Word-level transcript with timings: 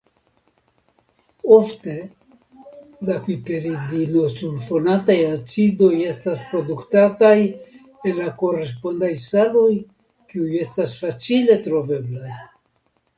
Ofte 1.57 1.97
la 3.09 3.17
piperidinosulfonataj 3.27 5.17
acidoj 5.33 5.91
estas 6.15 6.41
produktataj 6.55 7.35
el 7.43 8.17
la 8.23 8.33
korespondaj 8.43 9.13
saloj 9.27 9.69
kiuj 10.33 10.51
estas 10.67 10.97
facile 11.05 11.63
troveblaj. 11.71 12.37